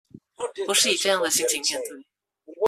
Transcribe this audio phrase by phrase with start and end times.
[0.67, 2.07] 我是以這樣的心情面對